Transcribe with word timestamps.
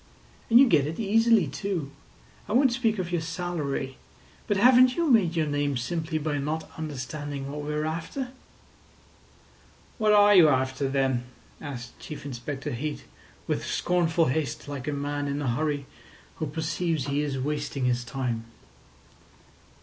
And 0.49 0.59
you 0.59 0.67
get 0.67 0.87
it 0.87 0.99
easily, 0.99 1.45
too. 1.45 1.91
I 2.49 2.53
won't 2.53 2.71
speak 2.73 2.97
of 2.97 3.11
your 3.11 3.21
salary, 3.21 3.97
but 4.47 4.57
haven't 4.57 4.95
you 4.95 5.07
made 5.11 5.35
your 5.35 5.45
name 5.45 5.77
simply 5.77 6.17
by 6.17 6.39
not 6.39 6.67
understanding 6.75 7.51
what 7.51 7.61
we 7.61 7.71
are 7.71 7.85
after?" 7.85 8.29
"What 9.99 10.11
are 10.11 10.33
you 10.33 10.49
after, 10.49 10.89
then?" 10.89 11.25
asked 11.61 11.99
Chief 11.99 12.25
Inspector 12.25 12.71
Heat, 12.71 13.03
with 13.45 13.63
scornful 13.63 14.25
haste, 14.25 14.67
like 14.67 14.87
a 14.87 14.91
man 14.91 15.27
in 15.27 15.39
a 15.39 15.47
hurry 15.49 15.85
who 16.37 16.47
perceives 16.47 17.05
he 17.05 17.21
is 17.21 17.37
wasting 17.37 17.85
his 17.85 18.03
time. 18.03 18.45